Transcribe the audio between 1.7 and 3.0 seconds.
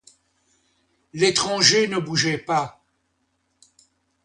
ne bougeait pas.